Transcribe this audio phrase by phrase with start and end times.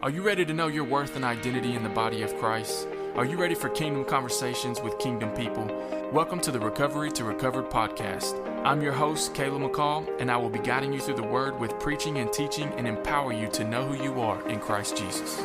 [0.00, 2.86] Are you ready to know your worth and identity in the body of Christ?
[3.16, 5.64] Are you ready for kingdom conversations with kingdom people?
[6.12, 8.40] Welcome to the Recovery to Recovered podcast.
[8.64, 11.80] I'm your host, Caleb McCall, and I will be guiding you through the word with
[11.80, 15.42] preaching and teaching and empower you to know who you are in Christ Jesus.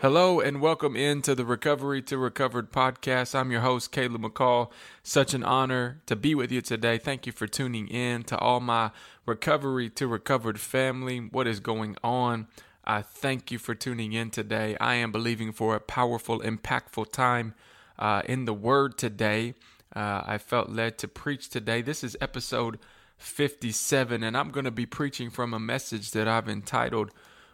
[0.00, 3.36] Hello and welcome into the Recovery to Recovered podcast.
[3.36, 4.72] I'm your host, Caleb McCall.
[5.04, 6.98] Such an honor to be with you today.
[6.98, 8.90] Thank you for tuning in to all my
[9.26, 11.20] Recovery to Recovered family.
[11.20, 12.48] What is going on?
[12.86, 14.76] I thank you for tuning in today.
[14.78, 17.54] I am believing for a powerful, impactful time
[17.98, 19.54] uh, in the Word today.
[19.96, 21.80] Uh, I felt led to preach today.
[21.80, 22.78] This is episode
[23.16, 27.10] 57, and I'm going to be preaching from a message that I've entitled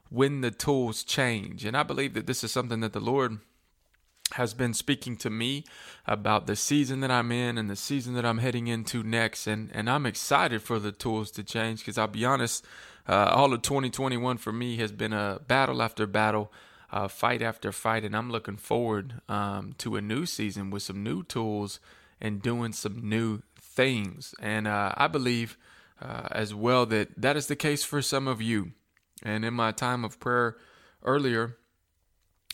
[0.09, 1.65] When the Tools Change.
[1.65, 3.39] And I believe that this is something that the Lord
[4.33, 5.65] has been speaking to me
[6.07, 9.47] about the season that I'm in and the season that I'm heading into next.
[9.47, 12.65] And, and I'm excited for the tools to change because I'll be honest,
[13.11, 16.53] uh, all of 2021 for me has been a battle after battle,
[16.93, 21.03] uh, fight after fight, and I'm looking forward um, to a new season with some
[21.03, 21.81] new tools
[22.21, 24.33] and doing some new things.
[24.39, 25.59] And uh, I believe
[26.01, 28.71] uh, as well that that is the case for some of you.
[29.25, 30.57] And in my time of prayer
[31.05, 31.57] earlier,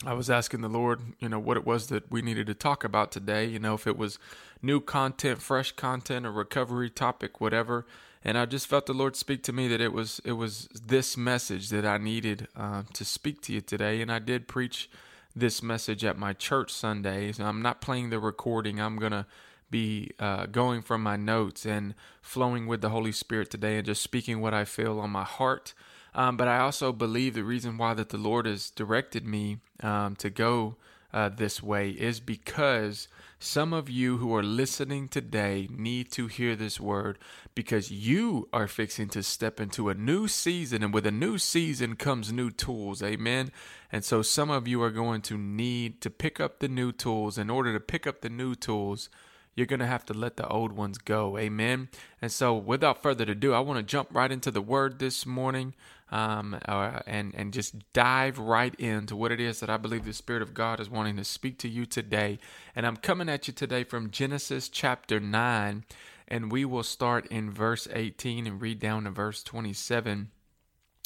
[0.05, 2.83] I was asking the Lord, you know, what it was that we needed to talk
[2.83, 3.45] about today.
[3.45, 4.19] You know, if it was
[4.61, 7.85] new content, fresh content, a recovery topic, whatever
[8.23, 11.15] and I just felt the Lord speak to me that it was it was this
[11.15, 14.89] message that I needed uh, to speak to you today, and I did preach
[15.33, 17.39] this message at my church Sundays.
[17.39, 18.81] I'm not playing the recording.
[18.81, 19.27] I'm gonna
[19.69, 24.01] be uh, going from my notes and flowing with the Holy Spirit today, and just
[24.01, 25.73] speaking what I feel on my heart.
[26.17, 30.15] Um, but I also believe the reason why that the Lord has directed me um,
[30.15, 30.75] to go
[31.13, 33.07] uh, this way is because
[33.39, 37.19] some of you who are listening today need to hear this word
[37.53, 41.95] because you are fixing to step into a new season, and with a new season
[41.95, 43.03] comes new tools.
[43.03, 43.51] Amen.
[43.91, 47.37] And so some of you are going to need to pick up the new tools.
[47.37, 49.09] In order to pick up the new tools,
[49.55, 51.37] you're going to have to let the old ones go.
[51.37, 51.89] Amen.
[52.21, 55.73] And so, without further ado, I want to jump right into the word this morning
[56.09, 60.13] um, uh, and and just dive right into what it is that I believe the
[60.13, 62.39] Spirit of God is wanting to speak to you today.
[62.75, 65.83] And I'm coming at you today from Genesis chapter nine,
[66.27, 70.29] and we will start in verse 18 and read down to verse 27.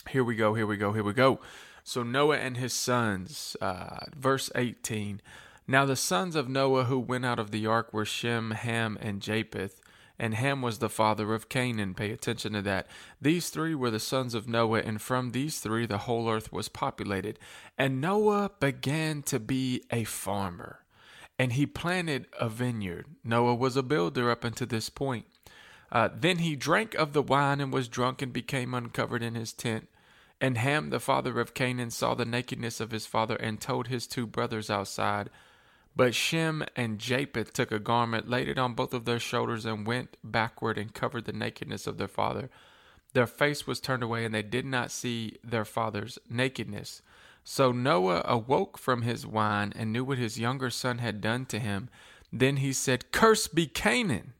[0.09, 0.53] Here we go.
[0.53, 0.93] Here we go.
[0.93, 1.39] Here we go.
[1.83, 5.21] So Noah and his sons, uh, verse 18.
[5.67, 9.21] Now the sons of Noah who went out of the ark were Shem, Ham, and
[9.21, 9.80] Japheth
[10.21, 11.95] and Ham was the father of Canaan.
[11.95, 12.85] Pay attention to that.
[13.19, 16.69] These three were the sons of Noah, and from these three the whole earth was
[16.69, 17.39] populated.
[17.75, 20.81] And Noah began to be a farmer,
[21.39, 23.07] and he planted a vineyard.
[23.23, 25.25] Noah was a builder up until this point.
[25.91, 29.51] Uh, then he drank of the wine and was drunk and became uncovered in his
[29.51, 29.89] tent.
[30.39, 34.05] And Ham, the father of Canaan, saw the nakedness of his father and told his
[34.05, 35.31] two brothers outside.
[35.95, 39.85] But Shem and Japheth took a garment, laid it on both of their shoulders, and
[39.85, 42.49] went backward and covered the nakedness of their father.
[43.13, 47.01] Their face was turned away, and they did not see their father's nakedness.
[47.43, 51.59] So Noah awoke from his wine and knew what his younger son had done to
[51.59, 51.89] him.
[52.31, 54.33] Then he said, Curse be Canaan.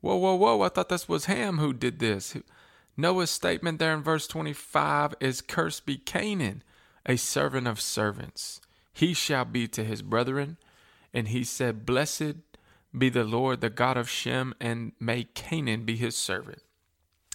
[0.00, 2.36] Whoa, whoa, whoa, I thought this was Ham who did this.
[2.96, 6.62] Noah's statement there in verse 25 is, Curse be Canaan,
[7.04, 8.60] a servant of servants
[8.94, 10.56] he shall be to his brethren.
[11.12, 12.36] And he said, Blessed
[12.96, 16.62] be the Lord, the God of Shem, and may Canaan be his servant.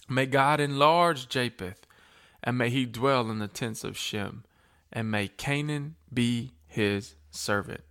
[0.08, 1.86] May God enlarge Japheth,
[2.42, 4.44] and may he dwell in the tents of Shem,
[4.92, 7.82] and may Canaan be his servant.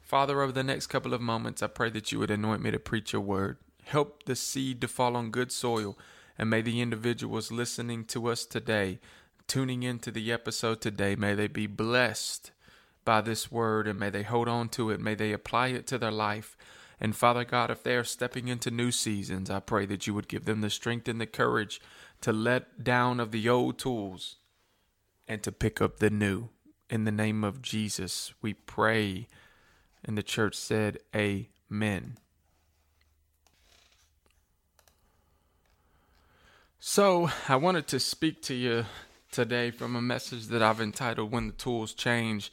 [0.00, 2.78] Father, over the next couple of moments, I pray that you would anoint me to
[2.78, 3.58] preach your word.
[3.84, 5.98] Help the seed to fall on good soil,
[6.38, 9.00] and may the individuals listening to us today
[9.46, 12.50] tuning into the episode today, may they be blessed
[13.04, 15.00] by this word and may they hold on to it.
[15.00, 16.56] May they apply it to their life.
[17.00, 20.28] And Father God, if they are stepping into new seasons, I pray that you would
[20.28, 21.80] give them the strength and the courage
[22.22, 24.36] to let down of the old tools
[25.28, 26.48] and to pick up the new.
[26.88, 29.28] In the name of Jesus, we pray.
[30.04, 32.16] And the church said, Amen.
[36.78, 38.84] So, I wanted to speak to you
[39.36, 42.50] today from a message that I've entitled When the Tools Change.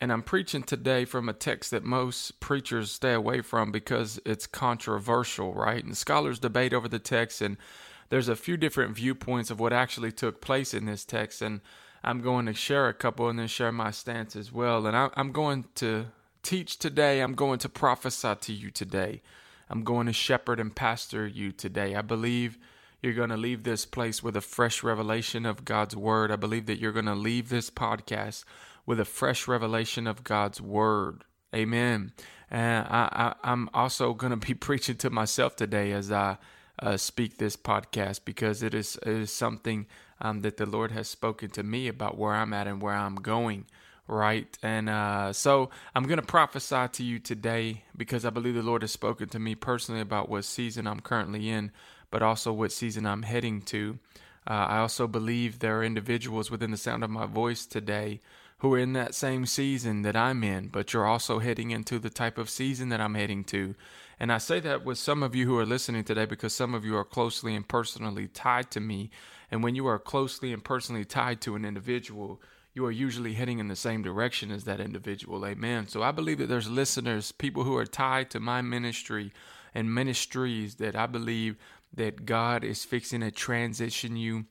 [0.00, 4.46] And I'm preaching today from a text that most preachers stay away from because it's
[4.46, 5.82] controversial, right?
[5.82, 7.56] And scholars debate over the text, and
[8.10, 11.42] there's a few different viewpoints of what actually took place in this text.
[11.42, 11.62] And
[12.04, 14.86] I'm going to share a couple and then share my stance as well.
[14.86, 16.06] And I, am going to
[16.44, 19.20] teach today, I'm going to prophesy to you today.
[19.68, 21.96] I'm going to shepherd and pastor you today.
[21.96, 22.56] I believe
[23.02, 26.30] you're going to leave this place with a fresh revelation of God's word.
[26.30, 28.44] I believe that you're going to leave this podcast
[28.84, 31.24] with a fresh revelation of God's word.
[31.54, 32.12] Amen.
[32.50, 36.38] And I, am also going to be preaching to myself today as I
[36.78, 39.86] uh, speak this podcast because it is, it is something
[40.20, 43.16] um, that the Lord has spoken to me about where I'm at and where I'm
[43.16, 43.66] going
[44.10, 44.58] right?
[44.62, 48.82] And uh, so I'm going to prophesy to you today because I believe the Lord
[48.82, 51.70] has spoken to me personally about what season I'm currently in,
[52.10, 53.98] but also what season I'm heading to.
[54.46, 58.20] Uh, I also believe there are individuals within the sound of my voice today
[58.58, 62.10] who are in that same season that I'm in, but you're also heading into the
[62.10, 63.74] type of season that I'm heading to.
[64.18, 66.84] And I say that with some of you who are listening today because some of
[66.84, 69.10] you are closely and personally tied to me.
[69.50, 72.40] And when you are closely and personally tied to an individual,
[72.74, 75.46] you are usually heading in the same direction as that individual.
[75.46, 75.88] Amen.
[75.88, 79.32] So I believe that there's listeners, people who are tied to my ministry
[79.74, 81.56] and ministries that I believe
[81.92, 84.46] that God is fixing to transition you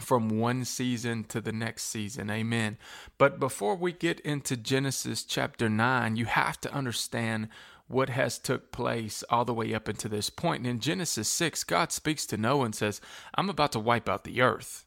[0.00, 2.30] from one season to the next season.
[2.30, 2.76] Amen.
[3.18, 7.48] But before we get into Genesis chapter 9, you have to understand
[7.88, 10.60] what has took place all the way up into this point.
[10.60, 13.00] And in Genesis 6, God speaks to Noah and says,
[13.34, 14.85] "I'm about to wipe out the earth."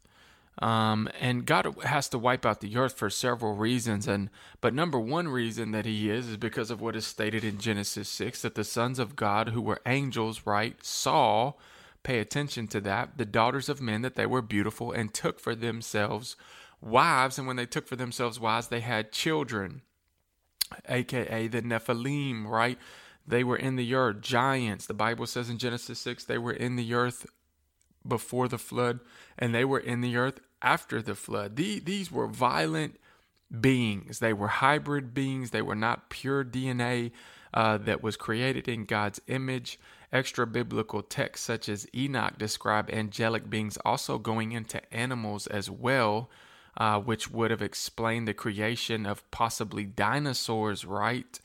[0.60, 4.30] Um, and God has to wipe out the earth for several reasons, and
[4.60, 8.10] but number one reason that He is is because of what is stated in Genesis
[8.10, 11.54] six that the sons of God, who were angels, right, saw,
[12.04, 15.56] pay attention to that, the daughters of men that they were beautiful and took for
[15.56, 16.36] themselves
[16.82, 19.82] wives, and when they took for themselves wives, they had children,
[20.90, 22.78] aka the Nephilim, right?
[23.26, 24.88] They were in the earth, giants.
[24.88, 27.28] The Bible says in Genesis six they were in the earth
[28.06, 29.00] before the flood,
[29.38, 31.56] and they were in the earth after the flood.
[31.56, 33.00] these were violent
[33.60, 34.20] beings.
[34.20, 35.52] They were hybrid beings.
[35.52, 37.12] They were not pure DNA
[37.54, 39.80] uh, that was created in God's image.
[40.12, 46.30] Extra biblical texts such as Enoch describe angelic beings also going into animals as well,
[46.78, 51.40] uh, which would have explained the creation of possibly dinosaurs, right?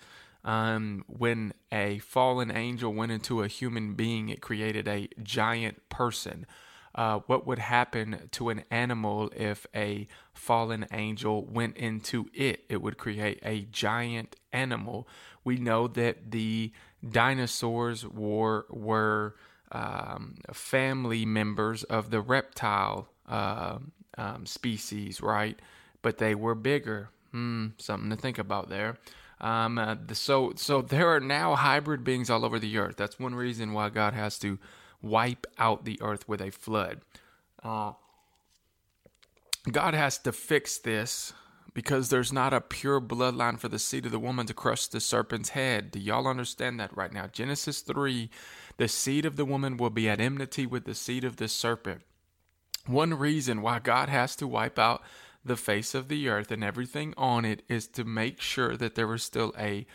[0.45, 6.47] Um, when a fallen angel went into a human being, it created a giant person
[6.95, 12.65] uh, what would happen to an animal if a fallen angel went into it.
[12.69, 15.09] It would create a giant animal.
[15.43, 16.73] We know that the
[17.09, 19.35] dinosaurs were were
[19.73, 23.79] um, family members of the reptile uh,
[24.17, 25.59] um, species, right?
[26.03, 27.11] But they were bigger.
[27.33, 28.99] Hmm, something to think about there.
[29.41, 32.97] Um, uh, so, so there are now hybrid beings all over the earth.
[32.97, 34.59] That's one reason why God has to
[35.05, 37.01] wipe out the earth with a flood.
[37.63, 37.93] Uh,
[39.71, 41.33] God has to fix this
[41.73, 45.01] because there's not a pure bloodline for the seed of the woman to crush the
[45.01, 45.91] serpent's head.
[45.91, 47.27] Do y'all understand that right now?
[47.27, 48.31] Genesis 3
[48.77, 52.03] the seed of the woman will be at enmity with the seed of the serpent.
[52.87, 55.03] One reason why God has to wipe out
[55.45, 59.13] the face of the earth and everything on it is to make sure that there
[59.15, 59.87] is still a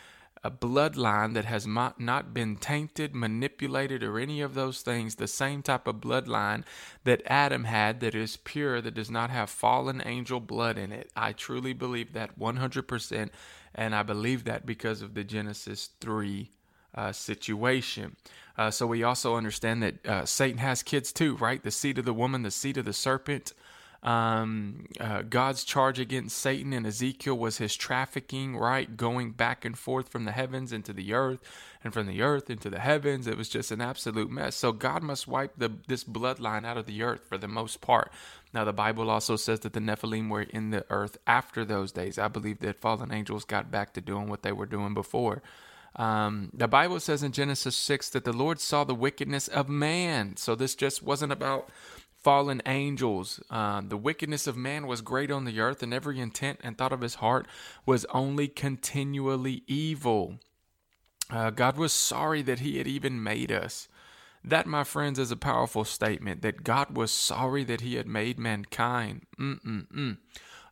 [0.44, 5.62] a bloodline that has not been tainted, manipulated, or any of those things, the same
[5.62, 6.63] type of bloodline
[7.03, 11.12] that Adam had that is pure, that does not have fallen angel blood in it.
[11.15, 13.30] I truly believe that 100%,
[13.75, 16.50] and I believe that because of the Genesis 3
[16.95, 18.15] uh, situation.
[18.57, 21.63] Uh, so we also understand that uh, Satan has kids too, right?
[21.63, 23.53] The seed of the woman, the seed of the serpent.
[24.01, 28.95] Um, uh, God's charge against Satan in Ezekiel was his trafficking, right?
[28.95, 31.40] Going back and forth from the heavens into the earth
[31.83, 33.28] and from the earth into the heavens.
[33.28, 34.56] It was just an absolute mess.
[34.56, 38.12] So God must wipe the, this bloodline out of the earth for the most part.
[38.54, 42.18] Now, the Bible also says that the Nephilim were in the earth after those days.
[42.18, 45.44] I believe that fallen angels got back to doing what they were doing before.
[45.95, 50.38] Um, the Bible says in Genesis 6 that the Lord saw the wickedness of man.
[50.38, 51.69] So this just wasn't about
[52.21, 53.40] fallen angels.
[53.49, 56.94] Uh, the wickedness of man was great on the earth, and every intent and thought
[56.94, 57.47] of his heart
[57.85, 60.40] was only continually evil.
[61.30, 63.88] Uh, God was sorry that he had even made us.
[64.44, 68.40] That, my friends, is a powerful statement that God was sorry that he had made
[68.40, 69.26] mankind.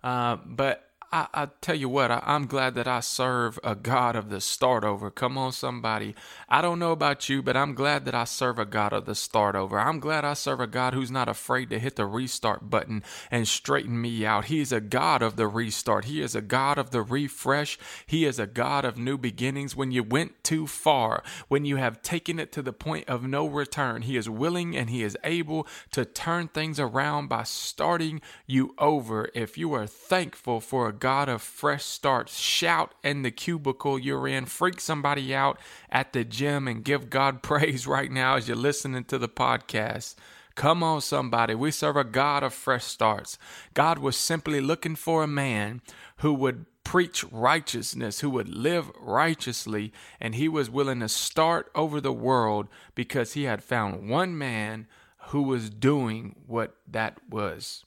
[0.03, 4.17] Uh, but I, I, tell you what, I, am glad that I serve a God
[4.17, 5.09] of the start over.
[5.09, 6.13] Come on, somebody.
[6.49, 9.15] I don't know about you, but I'm glad that I serve a God of the
[9.15, 9.79] start over.
[9.79, 13.47] I'm glad I serve a God who's not afraid to hit the restart button and
[13.47, 14.45] straighten me out.
[14.45, 16.05] He is a God of the restart.
[16.05, 17.79] He is a God of the refresh.
[18.05, 19.77] He is a God of new beginnings.
[19.77, 23.47] When you went too far, when you have taken it to the point of no
[23.47, 28.75] return, He is willing and He is able to turn things around by starting you
[28.77, 29.29] over.
[29.33, 32.39] If you are thankful for a God of fresh starts.
[32.39, 34.45] Shout in the cubicle you're in.
[34.45, 39.03] Freak somebody out at the gym and give God praise right now as you're listening
[39.05, 40.15] to the podcast.
[40.55, 41.53] Come on, somebody.
[41.53, 43.37] We serve a God of fresh starts.
[43.73, 45.81] God was simply looking for a man
[46.17, 52.01] who would preach righteousness, who would live righteously, and he was willing to start over
[52.01, 54.87] the world because he had found one man
[55.27, 57.83] who was doing what that was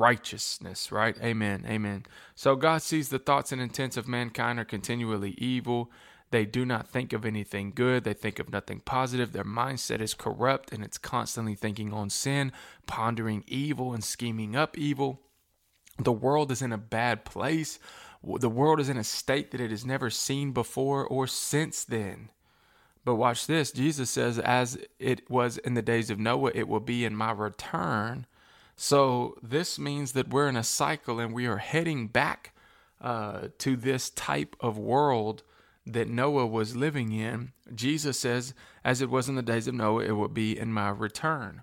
[0.00, 1.16] righteousness, right?
[1.22, 1.64] Amen.
[1.68, 2.04] Amen.
[2.34, 5.90] So God sees the thoughts and intents of mankind are continually evil.
[6.30, 8.04] They do not think of anything good.
[8.04, 9.32] They think of nothing positive.
[9.32, 12.52] Their mindset is corrupt and it's constantly thinking on sin,
[12.86, 15.20] pondering evil, and scheming up evil.
[15.98, 17.78] The world is in a bad place.
[18.22, 22.30] The world is in a state that it has never seen before or since then.
[23.04, 26.80] But watch this Jesus says, as it was in the days of Noah, it will
[26.80, 28.26] be in my return.
[28.82, 32.54] So this means that we're in a cycle and we are heading back
[32.98, 35.42] uh, to this type of world
[35.84, 37.52] that Noah was living in.
[37.74, 40.88] Jesus says, as it was in the days of Noah, it will be in my
[40.88, 41.62] return.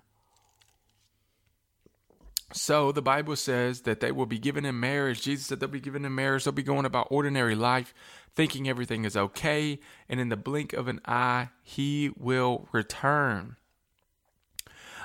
[2.52, 5.22] So the Bible says that they will be given in marriage.
[5.22, 6.44] Jesus said they'll be given in marriage.
[6.44, 7.92] They'll be going about ordinary life,
[8.36, 9.80] thinking everything is okay.
[10.08, 13.56] And in the blink of an eye, he will return.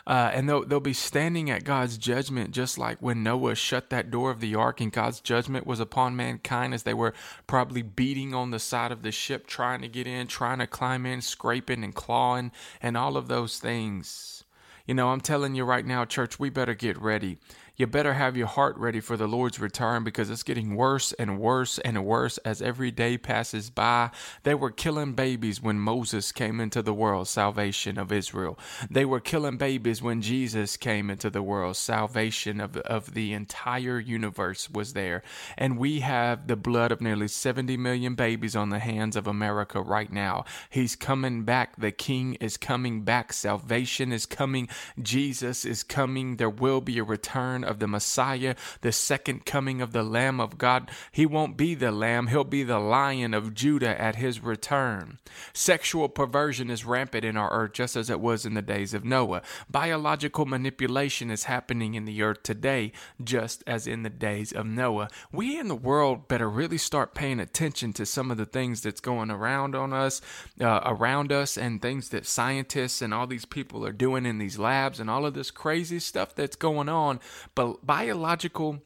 [0.06, 4.12] Uh, and they'll, they'll be standing at God's judgment, just like when Noah shut that
[4.12, 7.14] door of the ark and God's judgment was upon mankind as they were
[7.48, 11.06] probably beating on the side of the ship, trying to get in, trying to climb
[11.06, 14.44] in, scraping and clawing, and all of those things.
[14.86, 17.38] You know, I'm telling you right now, church, we better get ready
[17.76, 21.40] you better have your heart ready for the Lord's return because it's getting worse and
[21.40, 24.12] worse and worse as every day passes by.
[24.44, 28.60] They were killing babies when Moses came into the world, salvation of Israel.
[28.92, 34.00] They were killing babies when Jesus came into the world, salvation of, of the entire
[34.00, 35.24] universe was there.
[35.58, 39.82] And we have the blood of nearly 70 million babies on the hands of America
[39.82, 40.46] right now.
[40.70, 41.76] He's coming back.
[41.78, 43.34] The King is coming back.
[43.34, 44.70] Salvation is coming.
[45.02, 46.38] Jesus is coming.
[46.38, 50.58] There will be a return of the Messiah, the second coming of the Lamb of
[50.58, 50.90] God.
[51.12, 55.20] He won't be the Lamb, he'll be the Lion of Judah at his return.
[55.54, 59.04] Sexual perversion is rampant in our earth, just as it was in the days of
[59.04, 59.42] Noah.
[59.70, 62.92] Biological manipulation is happening in the earth today,
[63.24, 65.10] just as in the days of Noah.
[65.32, 69.02] We in the world better really start paying attention to some of the things that's
[69.02, 70.22] going around on us,
[70.60, 74.60] uh, around us, and things that scientists and all these people are doing in these
[74.60, 77.20] labs and all of this crazy stuff that's going on
[77.56, 78.82] but biological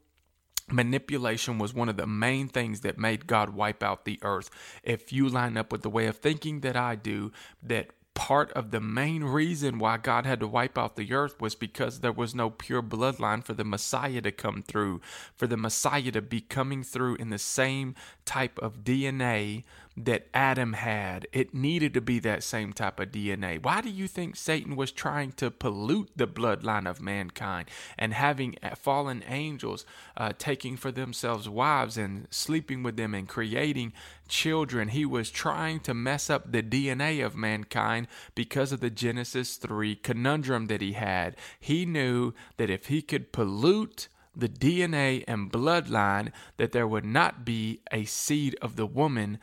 [0.70, 4.50] manipulation was one of the main things that made God wipe out the earth.
[4.84, 7.32] If you line up with the way of thinking that I do,
[7.64, 11.54] that part of the main reason why God had to wipe out the earth was
[11.54, 15.02] because there was no pure bloodline for the Messiah to come through,
[15.36, 17.94] for the Messiah to be coming through in the same
[18.28, 19.64] type of DNA
[19.98, 21.28] that Adam had.
[21.34, 23.62] It needed to be that same type of DNA.
[23.62, 27.68] Why do you think Satan was trying to pollute the bloodline of mankind
[27.98, 33.92] and having fallen angels uh, taking for themselves wives and sleeping with them and creating
[34.28, 34.90] children?
[34.90, 39.96] He was trying to mess up the DNA of mankind because of the Genesis 3
[39.96, 41.36] conundrum that he had.
[41.60, 47.44] He knew that if he could pollute the DNA and bloodline, that there would not
[47.44, 49.40] be a seed of the woman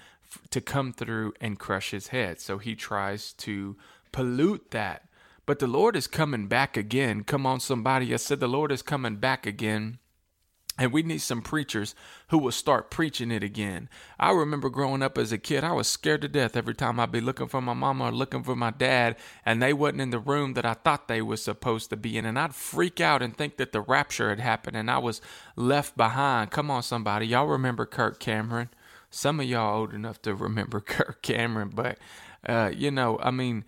[0.51, 2.41] to come through and crush his head.
[2.41, 3.77] So he tries to
[4.13, 5.09] pollute that.
[5.47, 7.25] But the Lord is coming back again.
[7.25, 8.15] Come on, somebody.
[8.15, 9.99] I said the Lord is coming back again.
[10.77, 11.95] And we need some preachers
[12.29, 13.89] who will start preaching it again.
[14.19, 17.13] I remember growing up as a kid, I was scared to death every time I'd
[17.13, 19.15] be looking for my mama or looking for my dad,
[19.47, 22.27] and they wasn't in the room that I thought they was supposed to be in.
[22.27, 25.21] And I'd freak out and think that the rapture had happened and I was
[25.55, 26.51] left behind.
[26.51, 27.29] Come on, somebody.
[27.29, 28.71] Y'all remember Kirk Cameron?
[29.11, 31.99] Some of y'all old enough to remember Kirk Cameron, but
[32.49, 33.65] uh, you know, I mean,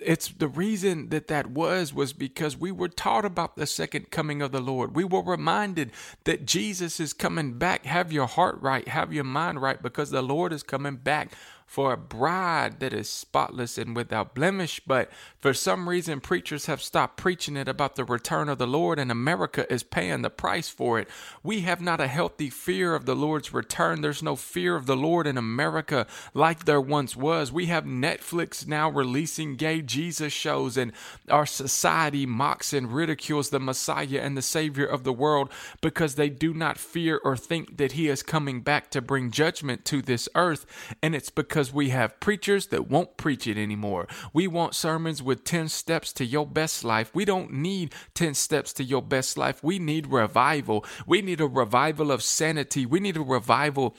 [0.00, 4.40] it's the reason that that was was because we were taught about the second coming
[4.40, 4.96] of the Lord.
[4.96, 5.90] We were reminded
[6.24, 7.84] that Jesus is coming back.
[7.84, 11.32] Have your heart right, have your mind right, because the Lord is coming back
[11.74, 14.80] for a bride that is spotless and without blemish.
[14.86, 19.00] But for some reason, preachers have stopped preaching it about the return of the Lord,
[19.00, 21.08] and America is paying the price for it.
[21.42, 24.02] We have not a healthy fear of the Lord's return.
[24.02, 27.50] There's no fear of the Lord in America like there once was.
[27.50, 30.92] We have Netflix now releasing gay Jesus shows, and
[31.28, 35.50] our society mocks and ridicules the Messiah and the Savior of the world
[35.80, 39.84] because they do not fear or think that He is coming back to bring judgment
[39.86, 40.66] to this earth.
[41.02, 44.06] And it's because because we have preachers that won't preach it anymore.
[44.34, 47.10] We want sermons with 10 steps to your best life.
[47.14, 49.64] We don't need 10 steps to your best life.
[49.64, 50.84] We need revival.
[51.06, 52.84] We need a revival of sanity.
[52.84, 53.96] We need a revival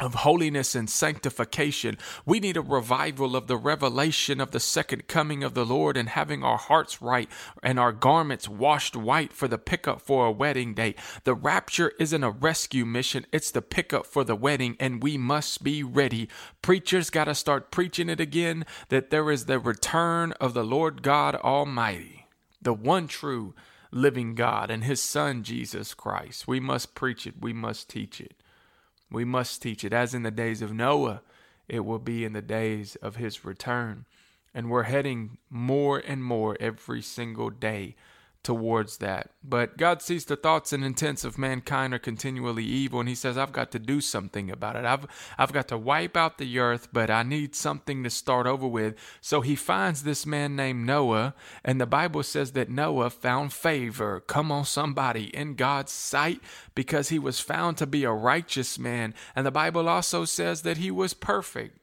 [0.00, 1.98] of holiness and sanctification.
[2.24, 6.08] We need a revival of the revelation of the second coming of the Lord and
[6.08, 7.28] having our hearts right
[7.62, 10.94] and our garments washed white for the pickup for a wedding day.
[11.24, 15.62] The rapture isn't a rescue mission, it's the pickup for the wedding, and we must
[15.62, 16.28] be ready.
[16.62, 21.02] Preachers got to start preaching it again that there is the return of the Lord
[21.02, 22.26] God Almighty,
[22.62, 23.54] the one true
[23.92, 26.48] living God, and His Son, Jesus Christ.
[26.48, 28.34] We must preach it, we must teach it.
[29.10, 29.92] We must teach it.
[29.92, 31.22] As in the days of Noah,
[31.68, 34.06] it will be in the days of his return.
[34.54, 37.96] And we're heading more and more every single day
[38.42, 39.30] towards that.
[39.44, 43.36] But God sees the thoughts and intents of mankind are continually evil, and He says,
[43.36, 44.84] I've got to do something about it.
[44.84, 45.06] I've,
[45.38, 48.94] I've got to wipe out the earth, but I need something to start over with.
[49.20, 54.20] So He finds this man named Noah, and the Bible says that Noah found favor.
[54.20, 56.40] Come on, somebody, in God's sight,
[56.74, 59.14] because he was found to be a righteous man.
[59.36, 61.76] And the Bible also says that he was perfect.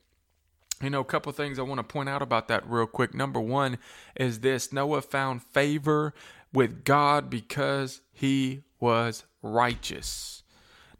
[0.82, 3.16] You know, a couple things I want to point out about that real quick.
[3.16, 3.80] Number one
[4.16, 6.14] is this Noah found favor
[6.54, 10.37] with God because he was righteous.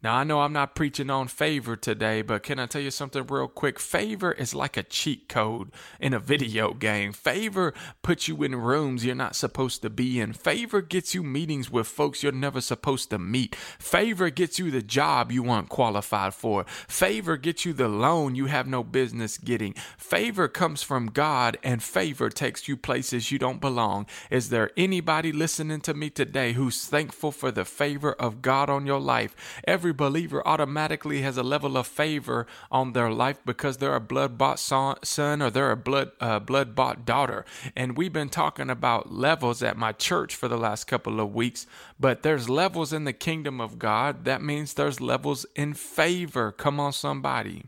[0.00, 3.26] Now, I know I'm not preaching on favor today, but can I tell you something
[3.26, 3.80] real quick?
[3.80, 7.12] Favor is like a cheat code in a video game.
[7.12, 10.34] Favor puts you in rooms you're not supposed to be in.
[10.34, 13.56] Favor gets you meetings with folks you're never supposed to meet.
[13.56, 16.64] Favor gets you the job you weren't qualified for.
[16.86, 19.74] Favor gets you the loan you have no business getting.
[19.96, 24.06] Favor comes from God, and favor takes you places you don't belong.
[24.30, 28.86] Is there anybody listening to me today who's thankful for the favor of God on
[28.86, 29.34] your life?
[29.66, 34.00] Every every believer automatically has a level of favor on their life because they're a
[34.00, 37.42] blood bought son or they're a blood uh, blood bought daughter.
[37.74, 41.66] And we've been talking about levels at my church for the last couple of weeks,
[41.98, 44.26] but there's levels in the kingdom of God.
[44.26, 46.52] That means there's levels in favor.
[46.52, 47.64] Come on, somebody.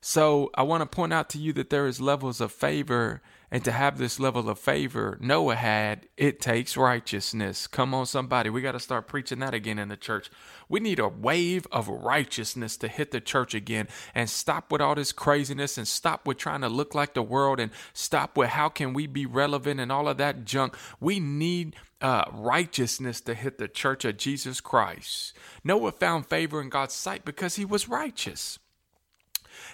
[0.00, 3.20] So I want to point out to you that there is levels of favor
[3.50, 7.66] and to have this level of favor Noah had, it takes righteousness.
[7.66, 8.50] Come on, somebody.
[8.50, 10.30] We got to start preaching that again in the church.
[10.68, 14.94] We need a wave of righteousness to hit the church again and stop with all
[14.94, 18.68] this craziness and stop with trying to look like the world and stop with how
[18.68, 20.76] can we be relevant and all of that junk.
[21.00, 25.36] We need uh, righteousness to hit the church of Jesus Christ.
[25.64, 28.58] Noah found favor in God's sight because he was righteous.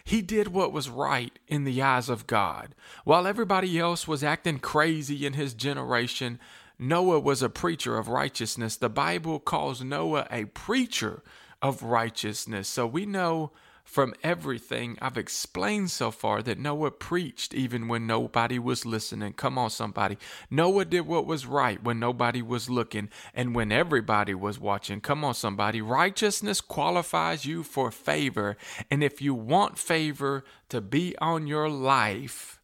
[0.05, 2.75] He did what was right in the eyes of God.
[3.05, 6.39] While everybody else was acting crazy in his generation,
[6.79, 8.77] Noah was a preacher of righteousness.
[8.77, 11.23] The Bible calls Noah a preacher
[11.63, 12.69] of righteousness.
[12.69, 13.53] So we know
[13.85, 19.35] from everything I've explained so far that Noah preached even when nobody was listening.
[19.35, 20.17] Come on, somebody.
[20.51, 25.01] Noah did what was right when nobody was looking and when everybody was watching.
[25.01, 25.83] Come on, somebody.
[25.83, 28.57] Righteousness qualifies you for favor.
[28.91, 32.61] And if you want favor to be on your life,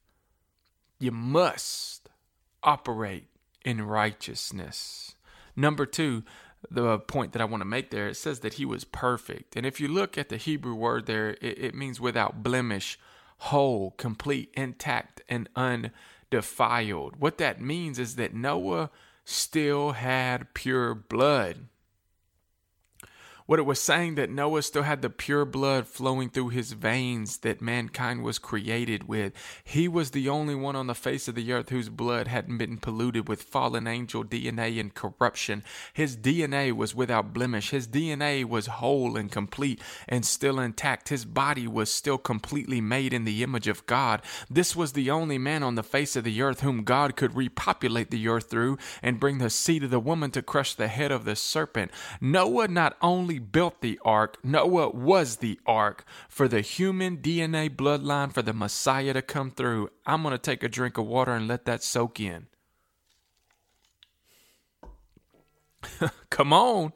[0.99, 2.09] you must
[2.63, 3.27] operate
[3.65, 5.15] in righteousness.
[5.55, 6.25] Number two,
[6.71, 8.09] the point that I want to make there.
[8.09, 9.57] It says that he was perfect.
[9.57, 12.99] And if you look at the Hebrew word there, it, it means without blemish,
[13.39, 17.17] whole, complete, intact, and undefiled.
[17.17, 18.91] What that means is that Noah
[19.25, 21.67] still had pure blood.
[23.51, 27.39] What it was saying that Noah still had the pure blood flowing through his veins
[27.39, 29.33] that mankind was created with.
[29.65, 32.77] He was the only one on the face of the earth whose blood hadn't been
[32.77, 35.65] polluted with fallen angel DNA and corruption.
[35.93, 37.71] His DNA was without blemish.
[37.71, 41.09] His DNA was whole and complete and still intact.
[41.09, 44.23] His body was still completely made in the image of God.
[44.49, 48.13] This was the only man on the face of the earth whom God could repopulate
[48.13, 51.25] the earth through and bring the seed of the woman to crush the head of
[51.25, 51.91] the serpent.
[52.21, 58.33] Noah not only built the ark, Noah was the ark for the human DNA bloodline
[58.33, 59.91] for the Messiah to come through.
[60.07, 62.47] I'm going to take a drink of water and let that soak in.
[66.31, 66.93] come on.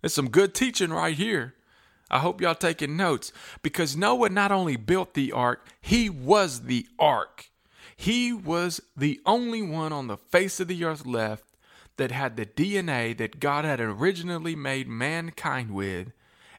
[0.00, 1.54] There's some good teaching right here.
[2.10, 6.86] I hope y'all taking notes because Noah not only built the ark, he was the
[6.98, 7.50] ark.
[7.96, 11.44] He was the only one on the face of the earth left
[11.96, 16.12] that had the DNA that God had originally made mankind with,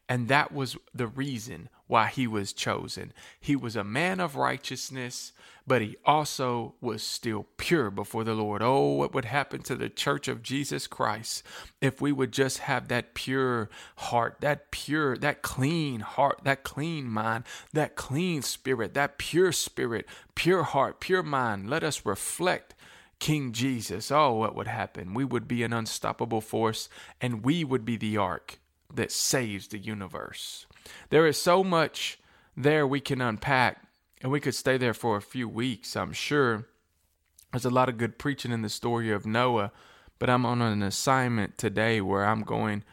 [0.09, 3.13] and that was the reason why he was chosen.
[3.39, 5.31] He was a man of righteousness,
[5.65, 8.61] but he also was still pure before the Lord.
[8.61, 11.43] Oh, what would happen to the church of Jesus Christ
[11.81, 17.09] if we would just have that pure heart, that pure, that clean heart, that clean
[17.09, 21.69] mind, that clean spirit, that pure spirit, pure heart, pure mind.
[21.69, 22.73] Let us reflect
[23.19, 25.13] King Jesus, oh, what would happen?
[25.13, 26.87] We would be an unstoppable force
[27.19, 28.59] and we would be the ark
[28.93, 30.65] that saves the universe.
[31.09, 32.19] There is so much
[32.55, 33.83] there we can unpack,
[34.21, 36.67] and we could stay there for a few weeks, I'm sure.
[37.51, 39.71] There's a lot of good preaching in the story of Noah,
[40.17, 42.83] but I'm on an assignment today where I'm going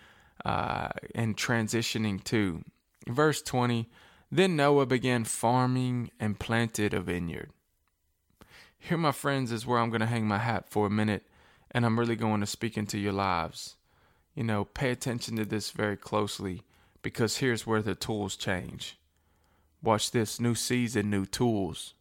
[0.44, 2.62] uh, and transitioning to.
[3.08, 3.88] Verse 20
[4.30, 7.50] Then Noah began farming and planted a vineyard.
[8.86, 11.22] Here, my friends, is where I'm going to hang my hat for a minute,
[11.70, 13.76] and I'm really going to speak into your lives.
[14.34, 16.64] You know, pay attention to this very closely
[17.00, 18.98] because here's where the tools change.
[19.82, 21.94] Watch this new season, new tools.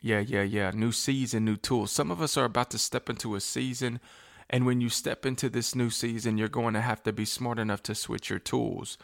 [0.00, 0.70] Yeah, yeah, yeah.
[0.70, 1.90] New season, new tools.
[1.90, 3.98] Some of us are about to step into a season,
[4.48, 7.58] and when you step into this new season, you're going to have to be smart
[7.58, 8.96] enough to switch your tools.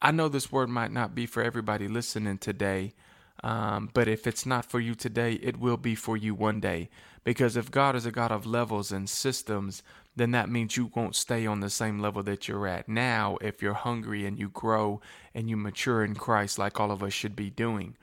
[0.00, 2.94] I know this word might not be for everybody listening today,
[3.42, 6.88] um, but if it's not for you today, it will be for you one day.
[7.24, 9.82] Because if God is a God of levels and systems,
[10.16, 13.62] then that means you won't stay on the same level that you're at now if
[13.62, 15.00] you're hungry and you grow
[15.34, 17.96] and you mature in Christ like all of us should be doing.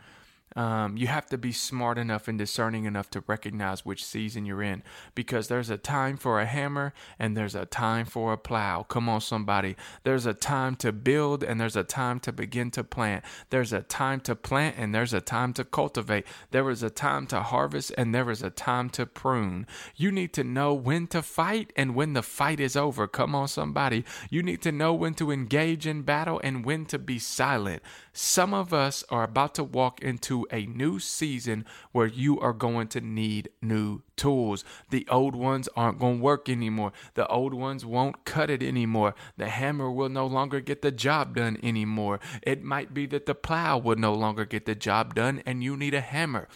[0.56, 4.64] Um, you have to be smart enough and discerning enough to recognize which season you're
[4.64, 4.84] in
[5.16, 8.84] because there's a time for a hammer and there's a time for a plow.
[8.84, 9.76] Come on, somebody.
[10.04, 13.24] There's a time to build and there's a time to begin to plant.
[13.50, 16.26] There's a time to plant and there's a time to cultivate.
[16.52, 19.68] There is a time to harvest and there is a time to prune.
[19.96, 23.08] You need to know when to fight and when the fight is over.
[23.08, 24.04] Come on, somebody.
[24.30, 27.84] You need to know when to engage in battle and when to be silent.
[28.14, 32.88] Some of us are about to walk into a new season where you are going
[32.90, 34.64] to need new tools.
[34.90, 36.92] The old ones aren't going to work anymore.
[37.14, 39.16] The old ones won't cut it anymore.
[39.38, 42.20] The hammer will no longer get the job done anymore.
[42.44, 45.78] It might be that the plow will no longer get the job done and you
[45.78, 46.48] need a hammer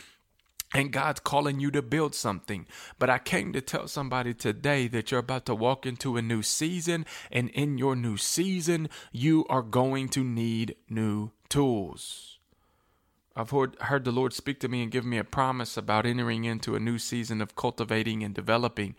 [0.73, 2.65] and God's calling you to build something.
[2.97, 6.41] But I came to tell somebody today that you're about to walk into a new
[6.41, 12.39] season, and in your new season, you are going to need new tools.
[13.35, 16.45] I've heard, heard the Lord speak to me and give me a promise about entering
[16.45, 18.95] into a new season of cultivating and developing.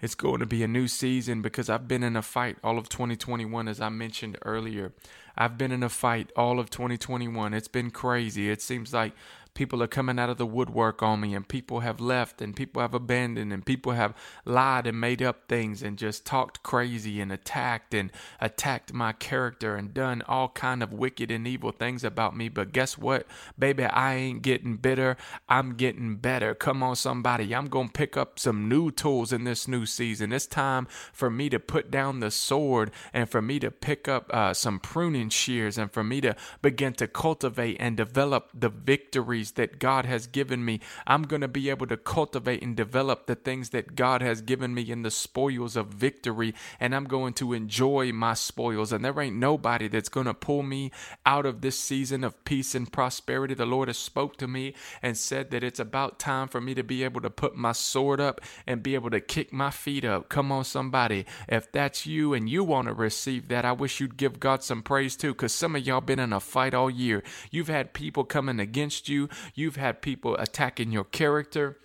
[0.00, 2.88] It's going to be a new season because I've been in a fight all of
[2.88, 4.92] 2021, as I mentioned earlier.
[5.36, 7.54] I've been in a fight all of 2021.
[7.54, 8.50] It's been crazy.
[8.50, 9.12] It seems like
[9.54, 12.80] people are coming out of the woodwork on me and people have left and people
[12.80, 17.30] have abandoned and people have lied and made up things and just talked crazy and
[17.30, 18.10] attacked and
[18.40, 22.48] attacked my character and done all kind of wicked and evil things about me.
[22.48, 23.26] But guess what?
[23.58, 25.16] Baby i ain't getting bitter.
[25.48, 26.54] I'm getting better.
[26.54, 27.54] Come on somebody.
[27.54, 30.32] I'm gonna pick up some new tools in this new season.
[30.32, 34.32] It's time for me to put down the sword and for me to pick up
[34.32, 39.41] uh, some pruning shears and for me to begin to cultivate and develop the victory
[39.50, 40.78] that God has given me.
[41.04, 44.72] I'm going to be able to cultivate and develop the things that God has given
[44.72, 48.92] me in the spoils of victory, and I'm going to enjoy my spoils.
[48.92, 50.92] And there ain't nobody that's going to pull me
[51.26, 53.54] out of this season of peace and prosperity.
[53.54, 56.84] The Lord has spoke to me and said that it's about time for me to
[56.84, 60.28] be able to put my sword up and be able to kick my feet up.
[60.28, 61.26] Come on, somebody.
[61.48, 64.82] If that's you and you want to receive that, I wish you'd give God some
[64.82, 67.22] praise too, because some of y'all been in a fight all year.
[67.50, 69.28] You've had people coming against you.
[69.54, 71.78] You've had people attacking your character.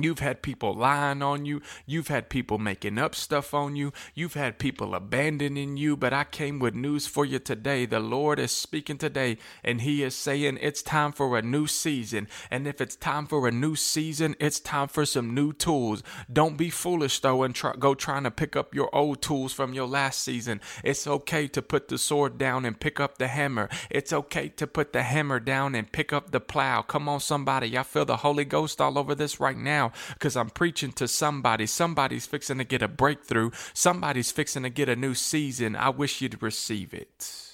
[0.00, 1.60] You've had people lying on you.
[1.84, 3.92] You've had people making up stuff on you.
[4.14, 5.98] You've had people abandoning you.
[5.98, 7.84] But I came with news for you today.
[7.84, 12.26] The Lord is speaking today, and He is saying it's time for a new season.
[12.50, 16.02] And if it's time for a new season, it's time for some new tools.
[16.32, 19.74] Don't be foolish though and try, go trying to pick up your old tools from
[19.74, 20.62] your last season.
[20.82, 23.68] It's okay to put the sword down and pick up the hammer.
[23.90, 26.80] It's okay to put the hammer down and pick up the plow.
[26.80, 27.76] Come on, somebody.
[27.76, 31.08] I feel the Holy Ghost all over this right now now because I'm preaching to
[31.08, 31.66] somebody.
[31.66, 33.50] Somebody's fixing to get a breakthrough.
[33.74, 35.76] Somebody's fixing to get a new season.
[35.76, 37.48] I wish you'd receive it.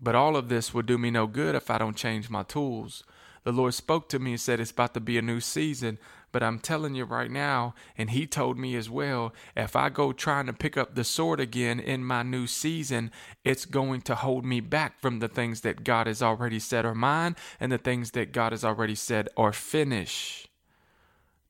[0.00, 3.02] But all of this will do me no good if I don't change my tools.
[3.48, 5.98] The Lord spoke to me and said it's about to be a new season.
[6.32, 10.12] But I'm telling you right now, and he told me as well, if I go
[10.12, 13.10] trying to pick up the sword again in my new season,
[13.46, 16.94] it's going to hold me back from the things that God has already said are
[16.94, 20.50] mine and the things that God has already said are finished.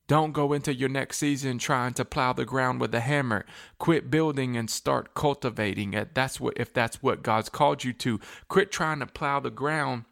[0.07, 3.45] Don't go into your next season trying to plow the ground with a hammer.
[3.77, 6.15] Quit building and start cultivating it.
[6.15, 8.21] That's what if that's what God's called you to.
[8.47, 10.05] Quit trying to plow the ground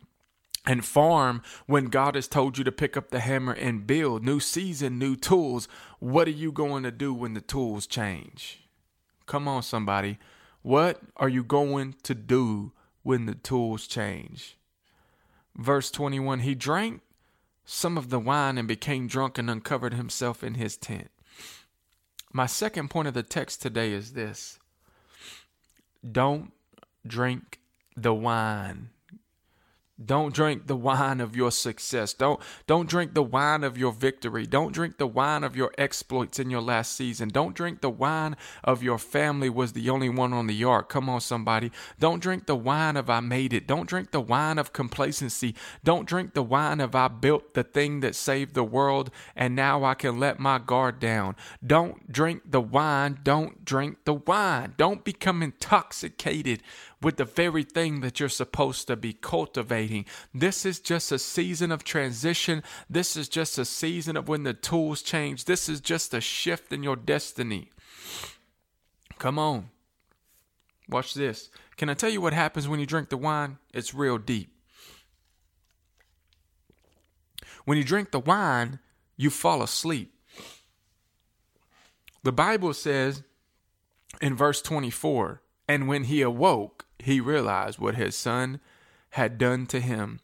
[0.68, 4.24] and farm when God has told you to pick up the hammer and build.
[4.24, 5.68] New season, new tools.
[6.00, 8.68] What are you going to do when the tools change?
[9.26, 10.20] Come on, somebody.
[10.62, 14.58] What are you going to do when the tools change?
[15.56, 17.02] Verse 21 He drank
[17.64, 21.10] some of the wine and became drunk and uncovered himself in his tent.
[22.34, 24.60] My second point of the text today is this
[26.10, 26.52] don't
[27.06, 27.60] drink
[27.96, 28.90] the wine
[30.04, 32.14] don't drink the wine of your success.
[32.14, 34.46] Don't don't drink the wine of your victory.
[34.46, 37.30] Don't drink the wine of your exploits in your last season.
[37.30, 40.88] Don't drink the wine of your family was the only one on the ark.
[40.90, 41.72] Come on somebody.
[41.98, 43.66] Don't drink the wine of I made it.
[43.66, 45.56] Don't drink the wine of complacency.
[45.84, 49.84] Don't drink the wine of I built the thing that saved the world and now
[49.84, 51.36] I can let my guard down.
[51.66, 53.18] Don't drink the wine.
[53.24, 54.76] Don't drink the wine.
[54.78, 56.62] Don't become intoxicated
[57.02, 60.06] with the very thing that you're supposed to be cultivating.
[60.34, 62.64] This is just a season of transition.
[62.90, 65.46] This is just a season of when the tools change.
[65.46, 67.70] This is just a shift in your destiny.
[69.20, 69.70] Come on.
[70.90, 71.50] Watch this.
[71.76, 73.58] Can I tell you what happens when you drink the wine?
[73.74, 74.54] It's real deep.
[77.66, 78.80] When you drink the wine,
[79.18, 80.14] you fall asleep.
[82.24, 83.24] The Bible says
[84.22, 88.60] in verse 24, and when he awoke, he realized what his son
[89.12, 90.20] had done to him.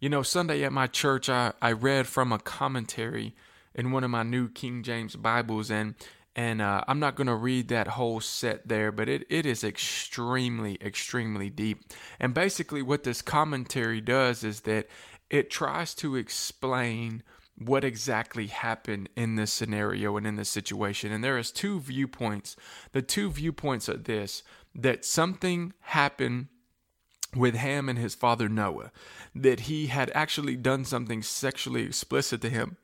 [0.00, 3.34] You know, Sunday at my church, I, I read from a commentary
[3.74, 5.94] in one of my new King James Bibles, and
[6.36, 9.62] and uh, I'm not going to read that whole set there, but it, it is
[9.62, 11.84] extremely, extremely deep.
[12.18, 14.88] And basically, what this commentary does is that
[15.30, 17.22] it tries to explain
[17.56, 21.12] what exactly happened in this scenario and in this situation.
[21.12, 22.56] And there is two viewpoints.
[22.90, 24.42] The two viewpoints are this
[24.74, 26.48] that something happened
[27.34, 28.90] with Ham and his father Noah,
[29.34, 32.76] that he had actually done something sexually explicit to him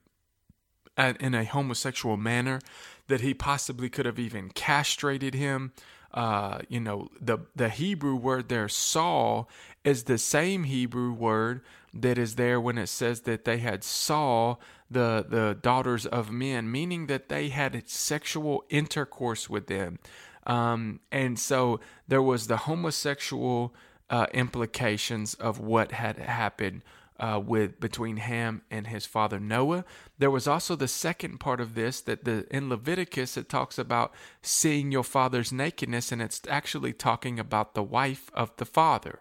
[0.98, 2.60] in a homosexual manner,
[3.08, 5.72] that he possibly could have even castrated him.
[6.12, 9.48] Uh, you know, the the Hebrew word there, Saul,
[9.84, 11.62] is the same Hebrew word
[11.94, 14.56] that is there when it says that they had saw
[14.90, 20.00] the the daughters of men, meaning that they had sexual intercourse with them.
[20.46, 23.74] Um, and so there was the homosexual
[24.08, 26.82] uh, implications of what had happened
[27.20, 29.84] uh, with between Ham and his father Noah.
[30.18, 34.12] There was also the second part of this that the in Leviticus it talks about
[34.42, 39.20] seeing your father's nakedness, and it's actually talking about the wife of the father.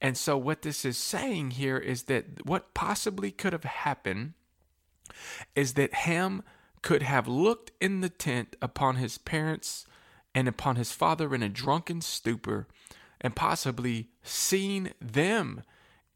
[0.00, 4.34] And so what this is saying here is that what possibly could have happened
[5.54, 6.42] is that Ham
[6.82, 9.86] could have looked in the tent upon his parents'
[10.34, 12.66] and upon his father in a drunken stupor,
[13.20, 15.62] and possibly seeing them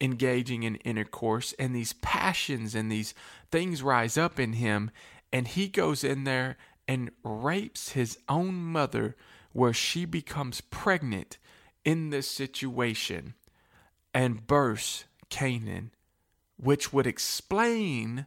[0.01, 3.14] engaging in intercourse, and these passions and these
[3.51, 4.90] things rise up in him,
[5.33, 6.57] and he goes in there
[6.88, 9.16] and rapes his own mother,
[9.53, 11.38] where she becomes pregnant
[11.85, 13.35] in this situation
[14.14, 15.92] and births Canaan,
[16.57, 18.27] which would explain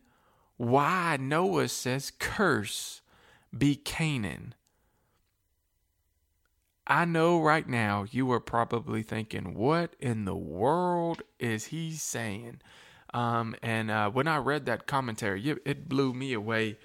[0.58, 3.02] why Noah says, Curse
[3.56, 4.56] be Canaan.
[6.88, 12.62] I know right now you are probably thinking, what in the world is he saying?
[13.14, 16.78] Um, and uh, when I read that commentary, it blew me away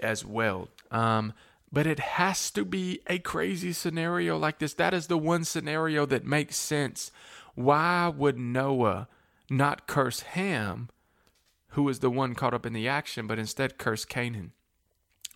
[0.00, 0.68] as well.
[0.90, 1.34] Um,
[1.70, 4.74] but it has to be a crazy scenario like this.
[4.74, 7.10] That is the one scenario that makes sense.
[7.54, 9.08] Why would Noah
[9.50, 10.88] not curse Ham,
[11.68, 14.52] who was the one caught up in the action, but instead curse Canaan?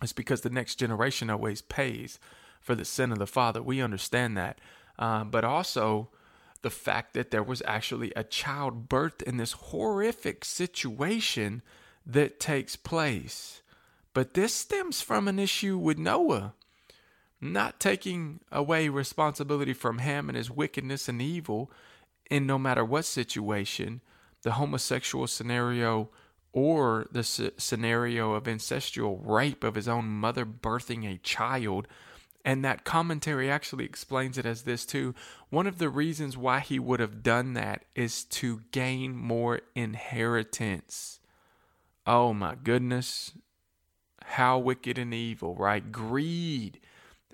[0.01, 2.19] It's because the next generation always pays
[2.59, 3.61] for the sin of the father.
[3.61, 4.59] We understand that.
[4.97, 6.09] Uh, but also
[6.61, 11.61] the fact that there was actually a child birthed in this horrific situation
[12.05, 13.61] that takes place.
[14.13, 16.53] But this stems from an issue with Noah.
[17.41, 21.71] Not taking away responsibility from Ham and his wickedness and evil
[22.29, 24.01] in no matter what situation,
[24.41, 26.09] the homosexual scenario
[26.51, 31.87] or the scenario of incestual rape of his own mother birthing a child
[32.49, 35.13] and that commentary actually explains it as this too.
[35.51, 41.19] One of the reasons why he would have done that is to gain more inheritance.
[42.07, 43.33] Oh my goodness.
[44.23, 45.91] How wicked and evil, right?
[45.91, 46.79] Greed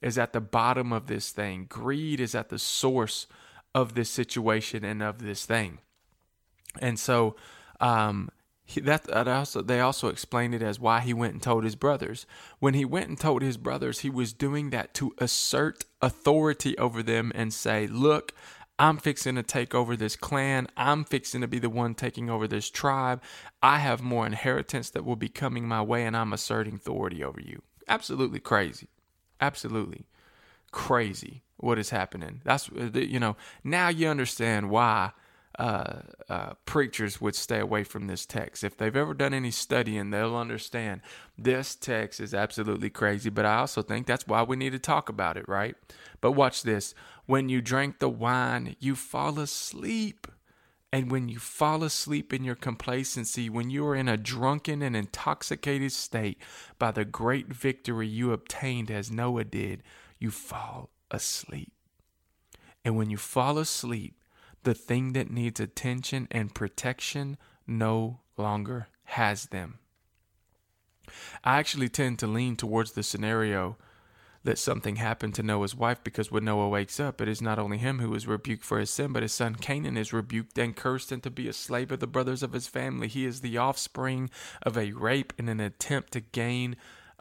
[0.02, 1.68] is at the bottom of this thing.
[1.70, 3.26] Greed is at the source
[3.74, 5.80] of this situation and of this thing.
[6.82, 7.38] And so
[7.80, 8.28] um,
[8.66, 11.76] he, that, that also they also explained it as why he went and told his
[11.76, 12.26] brothers.
[12.60, 17.04] When he went and told his brothers, he was doing that to assert authority over
[17.04, 18.34] them and say, "Look,
[18.80, 20.68] I'm fixing to take over this clan.
[20.76, 23.22] I'm fixing to be the one taking over this tribe.
[23.62, 27.40] I have more inheritance that will be coming my way, and I'm asserting authority over
[27.40, 28.88] you." Absolutely crazy.
[29.40, 30.06] Absolutely
[30.72, 32.42] crazy what is happening.
[32.44, 35.12] That's uh, you know now you understand why
[35.58, 38.64] uh, uh, preachers would stay away from this text.
[38.64, 41.02] If they've ever done any studying, they'll understand
[41.38, 43.30] this text is absolutely crazy.
[43.30, 45.76] But I also think that's why we need to talk about it, right?
[46.22, 46.94] But watch this.
[47.26, 50.28] When you drink the wine, you fall asleep.
[50.92, 54.96] And when you fall asleep in your complacency, when you are in a drunken and
[54.96, 56.38] intoxicated state
[56.80, 59.84] by the great victory you obtained as Noah did,
[60.20, 61.74] you fall asleep.
[62.86, 64.16] And when you fall asleep,
[64.66, 69.80] the thing that needs attention and protection no longer has them.
[71.44, 73.78] I actually tend to lean towards the scenario
[74.44, 77.78] that something happened to Noah's wife because when Noah wakes up, it is not only
[77.78, 81.12] him who is rebuked for his sin, but his son Canaan is rebuked and cursed
[81.12, 83.08] and to be a slave of the brothers of his family.
[83.08, 84.30] He is the offspring
[84.62, 86.76] of a rape in an attempt to gain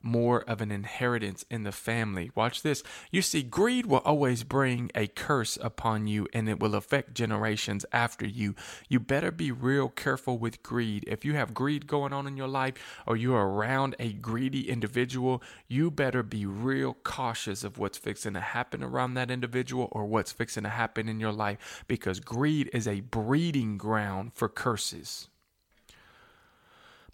[0.04, 2.30] more of an inheritance in the family.
[2.34, 2.82] Watch this.
[3.10, 7.84] You see, greed will always bring a curse upon you and it will affect generations
[7.92, 8.54] after you.
[8.88, 11.04] You better be real careful with greed.
[11.06, 12.74] If you have greed going on in your life
[13.06, 18.40] or you're around a greedy individual, you better be real cautious of what's fixing to
[18.40, 22.86] happen around that individual or what's fixing to happen in your life because greed is
[22.86, 25.28] a breeding ground for curses.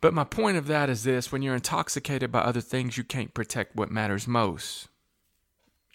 [0.01, 3.35] But my point of that is this when you're intoxicated by other things, you can't
[3.35, 4.89] protect what matters most.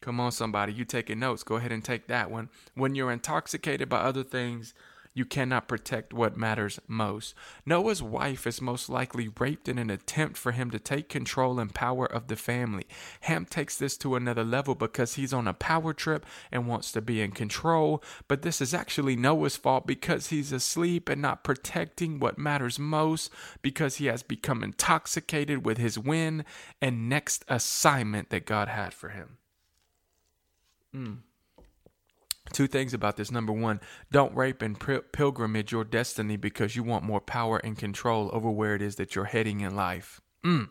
[0.02, 1.44] Come on, somebody, you taking notes.
[1.44, 2.50] Go ahead and take that one.
[2.76, 4.76] When you're intoxicated by other things,
[5.16, 7.34] you cannot protect what matters most.
[7.66, 11.74] Noah's wife is most likely raped in an attempt for him to take control and
[11.74, 12.86] power of the family.
[13.22, 17.02] Ham takes this to another level because he's on a power trip and wants to
[17.02, 22.20] be in control, but this is actually Noah's fault because he's asleep and not protecting
[22.20, 26.44] what matters most because he has become intoxicated with his win
[26.82, 29.38] and next assignment that God had for him.
[30.94, 31.18] Mm.
[32.52, 33.32] Two things about this.
[33.32, 33.82] Number one,
[34.12, 34.80] don't rape and
[35.12, 39.16] pilgrimage your destiny because you want more power and control over where it is that
[39.16, 40.22] you're heading in life.
[40.46, 40.70] Mm.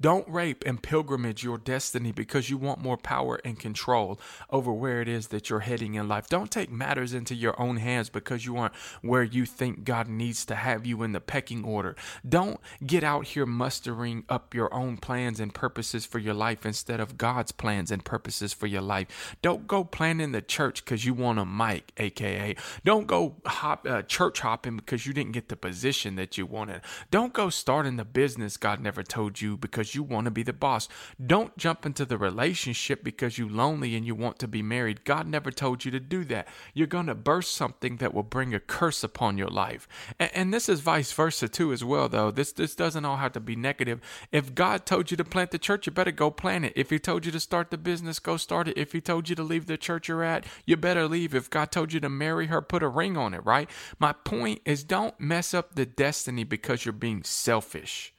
[0.00, 5.00] Don't rape and pilgrimage your destiny because you want more power and control over where
[5.00, 6.28] it is that you're heading in life.
[6.28, 10.44] Don't take matters into your own hands because you aren't where you think God needs
[10.46, 11.96] to have you in the pecking order.
[12.28, 17.00] Don't get out here mustering up your own plans and purposes for your life instead
[17.00, 19.36] of God's plans and purposes for your life.
[19.40, 22.54] Don't go planning the church because you want a mic, aka.
[22.84, 26.82] Don't go hop uh, church hopping because you didn't get the position that you wanted.
[27.10, 30.42] Don't go starting the business God never told you because because you want to be
[30.42, 30.88] the boss.
[31.24, 35.04] Don't jump into the relationship because you're lonely and you want to be married.
[35.04, 36.48] God never told you to do that.
[36.74, 39.86] You're going to burst something that will bring a curse upon your life.
[40.18, 42.32] And, and this is vice versa too as well though.
[42.32, 44.00] This this doesn't all have to be negative.
[44.32, 46.72] If God told you to plant the church, you better go plant it.
[46.74, 48.76] If he told you to start the business, go start it.
[48.76, 51.34] If he told you to leave the church you're at, you better leave.
[51.34, 53.70] If God told you to marry her, put a ring on it, right?
[54.00, 58.15] My point is don't mess up the destiny because you're being selfish.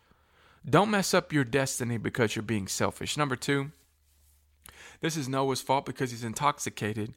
[0.69, 3.15] Don't mess up your destiny because you're being selfish.
[3.15, 3.71] Number two,
[4.99, 7.13] this is Noah's fault because he's intoxicated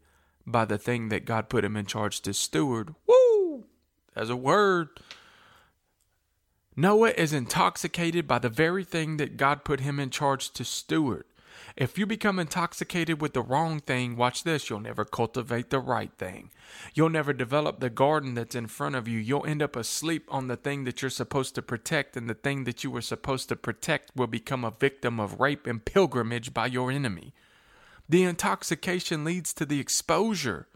[0.46, 2.94] by the thing that God put him in charge to steward.
[3.06, 3.64] Woo!
[4.14, 4.88] As a word.
[6.76, 11.24] Noah is intoxicated by the very thing that God put him in charge to steward.
[11.76, 16.12] If you become intoxicated with the wrong thing, watch this, you'll never cultivate the right
[16.18, 16.50] thing.
[16.94, 19.18] You'll never develop the garden that's in front of you.
[19.18, 22.64] You'll end up asleep on the thing that you're supposed to protect, and the thing
[22.64, 26.66] that you were supposed to protect will become a victim of rape and pilgrimage by
[26.66, 27.34] your enemy.
[28.08, 30.66] The intoxication leads to the exposure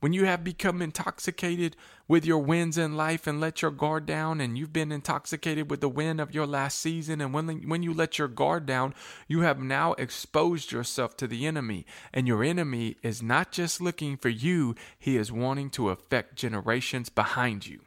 [0.00, 4.40] when you have become intoxicated with your wins in life and let your guard down,
[4.40, 7.92] and you've been intoxicated with the win of your last season, and when, when you
[7.92, 8.94] let your guard down,
[9.26, 11.84] you have now exposed yourself to the enemy.
[12.12, 17.08] And your enemy is not just looking for you, he is wanting to affect generations
[17.08, 17.80] behind you.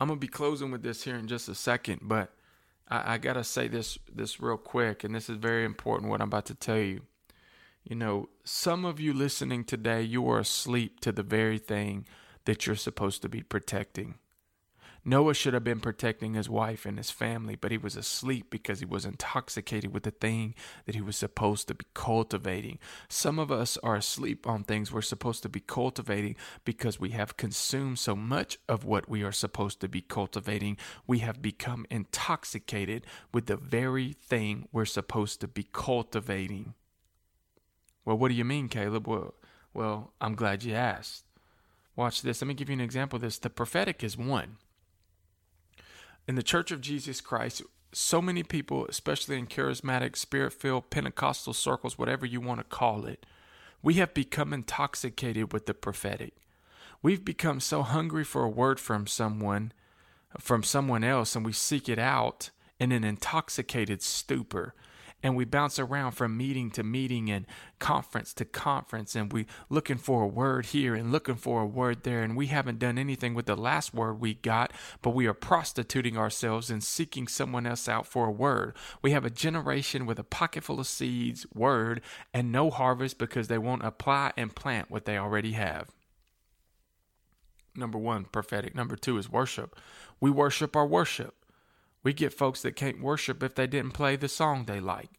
[0.00, 2.32] I'm gonna be closing with this here in just a second, but
[2.88, 6.28] I, I gotta say this this real quick, and this is very important what I'm
[6.28, 7.02] about to tell you.
[7.90, 12.06] You know, some of you listening today, you are asleep to the very thing
[12.44, 14.14] that you're supposed to be protecting.
[15.04, 18.78] Noah should have been protecting his wife and his family, but he was asleep because
[18.78, 20.54] he was intoxicated with the thing
[20.86, 22.78] that he was supposed to be cultivating.
[23.08, 27.36] Some of us are asleep on things we're supposed to be cultivating because we have
[27.36, 30.76] consumed so much of what we are supposed to be cultivating.
[31.08, 36.74] We have become intoxicated with the very thing we're supposed to be cultivating.
[38.10, 39.06] Well, what do you mean, Caleb?
[39.06, 39.34] Well,
[39.72, 41.22] well, I'm glad you asked.
[41.94, 42.42] Watch this.
[42.42, 43.38] Let me give you an example of this.
[43.38, 44.56] The prophetic is one.
[46.26, 51.52] In the Church of Jesus Christ, so many people, especially in charismatic, spirit filled, Pentecostal
[51.52, 53.24] circles, whatever you want to call it,
[53.80, 56.34] We have become intoxicated with the prophetic.
[57.02, 59.70] We've become so hungry for a word from someone,
[60.36, 62.50] from someone else, and we seek it out
[62.80, 64.74] in an intoxicated stupor
[65.22, 67.46] and we bounce around from meeting to meeting and
[67.78, 72.02] conference to conference and we looking for a word here and looking for a word
[72.02, 75.34] there and we haven't done anything with the last word we got but we are
[75.34, 78.74] prostituting ourselves and seeking someone else out for a word.
[79.02, 82.00] We have a generation with a pocket full of seeds word
[82.32, 85.88] and no harvest because they won't apply and plant what they already have.
[87.74, 88.74] Number 1 prophetic.
[88.74, 89.76] Number 2 is worship.
[90.20, 91.39] We worship our worship
[92.02, 95.10] we get folks that can't worship if they didn't play the song they like.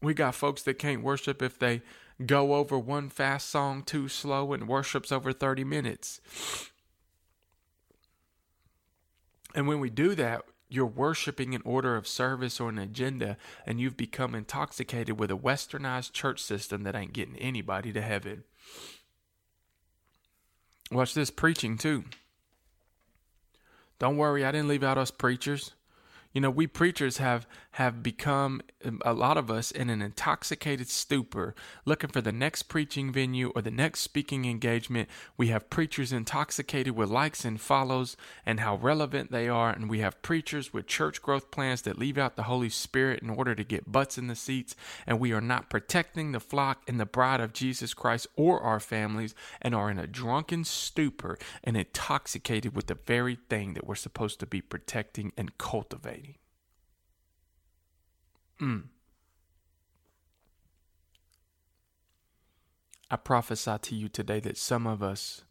[0.00, 1.82] We got folks that can't worship if they
[2.26, 6.20] go over one fast song too slow and worships over 30 minutes.
[9.54, 13.36] And when we do that, you're worshiping an order of service or an agenda,
[13.66, 18.44] and you've become intoxicated with a westernized church system that ain't getting anybody to heaven.
[20.90, 22.04] Watch this preaching too.
[24.02, 25.74] Don't worry, I didn't leave out us preachers.
[26.32, 30.88] You know, we preachers have have become um, a lot of us in an intoxicated
[30.88, 31.54] stupor,
[31.86, 35.08] looking for the next preaching venue or the next speaking engagement.
[35.36, 40.00] We have preachers intoxicated with likes and follows and how relevant they are, and we
[40.00, 43.64] have preachers with church growth plans that leave out the Holy Spirit in order to
[43.64, 44.74] get butts in the seats,
[45.06, 48.80] and we are not protecting the flock and the bride of Jesus Christ or our
[48.80, 53.94] families, and are in a drunken stupor and intoxicated with the very thing that we're
[53.94, 56.21] supposed to be protecting and cultivating.
[58.60, 58.84] Mm.
[63.10, 65.42] I prophesy to you today that some of us,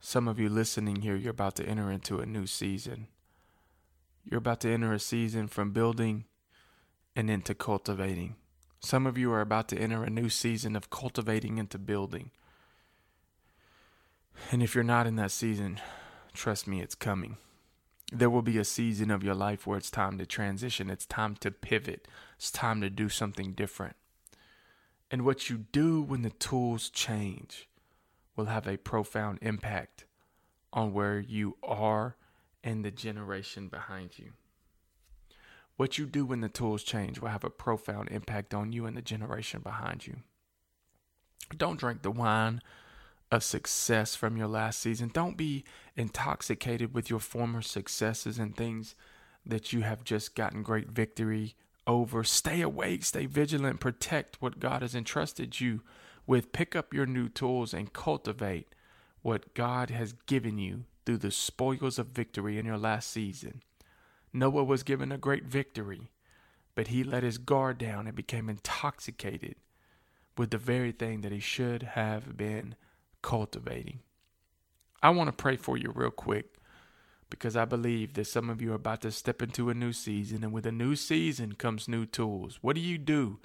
[0.00, 3.08] some of you listening here, you're about to enter into a new season.
[4.24, 6.24] You're about to enter a season from building
[7.14, 8.36] and into cultivating.
[8.80, 12.30] Some of you are about to enter a new season of cultivating into building.
[14.50, 15.80] And if you're not in that season,
[16.32, 17.36] trust me, it's coming.
[18.14, 21.34] There will be a season of your life where it's time to transition, it's time
[21.36, 22.06] to pivot,
[22.36, 23.96] it's time to do something different.
[25.10, 27.70] And what you do when the tools change
[28.36, 30.04] will have a profound impact
[30.74, 32.16] on where you are
[32.62, 34.32] and the generation behind you.
[35.76, 38.94] What you do when the tools change will have a profound impact on you and
[38.94, 40.18] the generation behind you.
[41.56, 42.60] Don't drink the wine
[43.30, 45.10] of success from your last season.
[45.12, 45.64] Don't be
[45.96, 48.94] intoxicated with your former successes and things
[49.44, 51.54] that you have just gotten great victory
[51.86, 52.24] over.
[52.24, 55.82] Stay awake, stay vigilant, protect what God has entrusted you
[56.26, 56.52] with.
[56.52, 58.74] Pick up your new tools and cultivate
[59.22, 63.62] what God has given you through the spoils of victory in your last season.
[64.32, 66.08] Noah was given a great victory,
[66.74, 69.56] but he let his guard down and became intoxicated
[70.38, 72.74] with the very thing that he should have been
[73.20, 74.00] cultivating.
[75.02, 76.54] I want to pray for you real quick
[77.28, 80.44] because I believe that some of you are about to step into a new season,
[80.44, 82.58] and with a new season comes new tools.
[82.60, 83.40] What do you do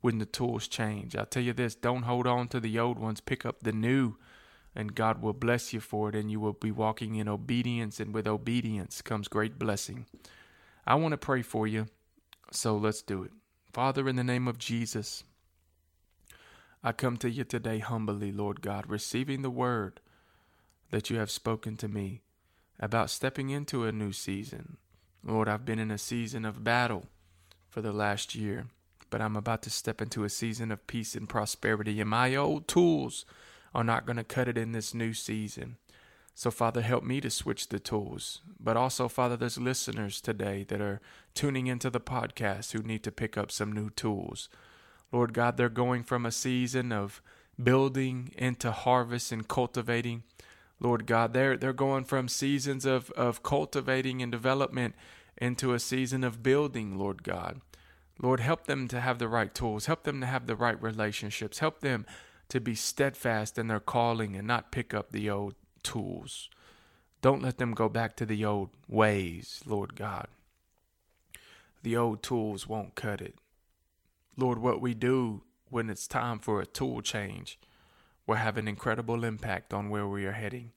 [0.00, 1.14] when the tools change?
[1.14, 4.16] I'll tell you this don't hold on to the old ones, pick up the new,
[4.74, 8.12] and God will bless you for it, and you will be walking in obedience, and
[8.12, 10.06] with obedience comes great blessing.
[10.84, 11.86] I want to pray for you,
[12.50, 13.30] so let's do it.
[13.72, 15.22] Father, in the name of Jesus,
[16.82, 20.00] I come to you today humbly, Lord God, receiving the word
[20.90, 22.22] that you have spoken to me
[22.80, 24.76] about stepping into a new season.
[25.24, 27.06] Lord, I've been in a season of battle
[27.68, 28.66] for the last year,
[29.10, 32.68] but I'm about to step into a season of peace and prosperity, and my old
[32.68, 33.24] tools
[33.74, 35.76] are not going to cut it in this new season.
[36.34, 38.42] So, Father, help me to switch the tools.
[38.60, 41.00] But also, Father, there's listeners today that are
[41.34, 44.48] tuning into the podcast who need to pick up some new tools.
[45.10, 47.20] Lord God, they're going from a season of
[47.60, 50.22] building into harvest and cultivating.
[50.80, 54.94] Lord God, they're they're going from seasons of, of cultivating and development
[55.36, 57.60] into a season of building, Lord God.
[58.20, 61.60] Lord, help them to have the right tools, help them to have the right relationships,
[61.60, 62.04] help them
[62.48, 66.48] to be steadfast in their calling and not pick up the old tools.
[67.20, 70.28] Don't let them go back to the old ways, Lord God.
[71.82, 73.36] The old tools won't cut it.
[74.36, 77.58] Lord, what we do when it's time for a tool change
[78.28, 80.70] will have an incredible impact on where we are heading.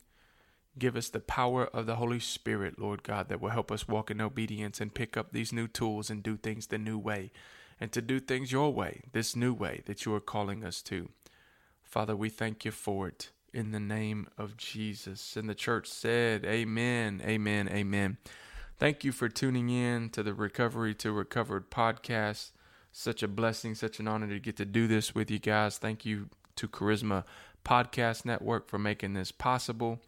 [0.80, 4.10] Give us the power of the Holy Spirit, Lord God, that will help us walk
[4.10, 7.30] in obedience and pick up these new tools and do things the new way,
[7.78, 11.10] and to do things your way, this new way that you are calling us to.
[11.84, 15.36] Father, we thank you for it in the name of Jesus.
[15.36, 18.18] And the church said, Amen, Amen, Amen.
[18.80, 22.52] Thank you for tuning in to the Recovery to Recovered podcast.
[22.93, 25.78] Such a blessing, such an honor to get to do this with you guys.
[25.78, 27.24] Thank you to Charisma
[27.66, 29.99] Podcast Network for making this possible.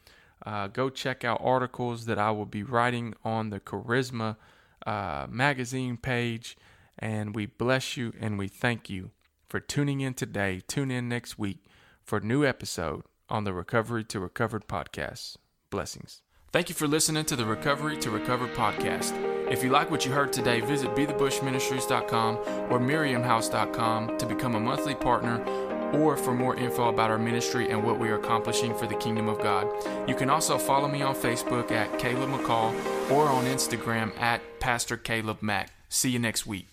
[0.46, 4.36] Uh, go check out articles that I will be writing on the Charisma
[4.86, 6.58] uh, magazine page.
[7.00, 9.12] And we bless you and we thank you
[9.48, 10.62] for tuning in today.
[10.68, 11.66] Tune in next week
[12.04, 15.38] for a new episode on the Recovery to Recovered podcast.
[15.70, 16.22] Blessings.
[16.52, 19.12] Thank you for listening to the Recovery to Recovered podcast.
[19.52, 22.38] If you like what you heard today, visit bethebushministries.com
[22.72, 25.44] or miriamhouse.com to become a monthly partner
[25.94, 29.28] or for more info about our ministry and what we are accomplishing for the kingdom
[29.30, 29.68] of God.
[30.10, 32.74] You can also follow me on Facebook at Caleb McCall
[33.12, 35.72] or on Instagram at Pastor Caleb Mack.
[35.90, 36.73] See you next week.